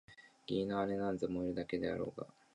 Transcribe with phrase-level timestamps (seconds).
[0.47, 2.33] 義理の妹なんざ萌えるだけだろうがあ！